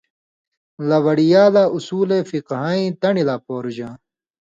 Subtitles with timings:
[0.87, 3.95] لہ وڑیا لا اُصول فِقہَیں تَن٘ڈیۡ لا پورُژاں؛